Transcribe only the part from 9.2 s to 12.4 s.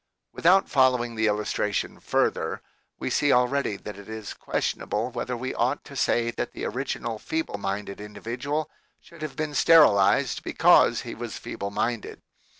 have been sterilized because he was feeble minded.